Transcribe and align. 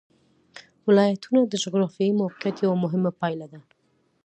ولایتونه 0.87 1.39
د 1.45 1.53
جغرافیایي 1.63 2.13
موقیعت 2.21 2.57
یوه 2.65 2.77
مهمه 2.83 3.11
پایله 3.19 3.47
ده. 3.51 3.59